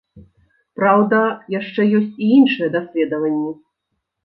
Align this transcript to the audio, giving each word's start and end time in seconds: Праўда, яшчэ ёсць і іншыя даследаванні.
Праўда, 0.79 1.19
яшчэ 1.59 1.87
ёсць 1.99 2.17
і 2.25 2.31
іншыя 2.39 2.73
даследаванні. 2.79 3.51